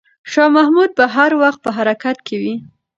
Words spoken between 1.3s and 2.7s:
وخت په حرکت کې وي.